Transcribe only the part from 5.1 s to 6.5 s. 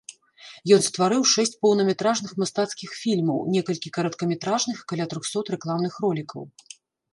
трохсот рэкламных ролікаў.